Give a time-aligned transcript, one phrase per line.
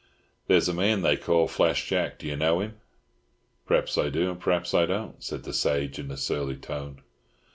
[0.47, 2.77] "There's a man they call Flash Jack—do you know him?"
[3.67, 7.03] "Perhaps I do, and perhaps I don't," said the sage in a surly tone.